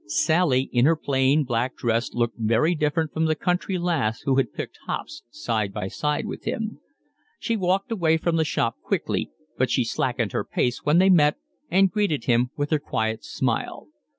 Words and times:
Sally 0.07 0.63
in 0.73 0.85
her 0.85 0.95
plain 0.95 1.43
black 1.43 1.75
dress 1.75 2.11
looked 2.11 2.39
very 2.39 2.73
different 2.73 3.13
from 3.13 3.25
the 3.25 3.35
country 3.35 3.77
lass 3.77 4.21
who 4.21 4.37
had 4.37 4.51
picked 4.51 4.79
hops 4.87 5.21
side 5.29 5.71
by 5.71 5.89
side 5.89 6.25
with 6.25 6.43
him. 6.45 6.79
She 7.37 7.55
walked 7.55 7.91
away 7.91 8.17
from 8.17 8.35
the 8.35 8.43
shop 8.43 8.77
quickly, 8.81 9.29
but 9.59 9.69
she 9.69 9.83
slackened 9.83 10.31
her 10.31 10.43
pace 10.43 10.83
when 10.83 10.97
they 10.97 11.11
met, 11.11 11.35
and 11.69 11.91
greeted 11.91 12.23
him 12.23 12.49
with 12.57 12.71
her 12.71 12.79
quiet 12.79 13.23
smile. 13.23 13.89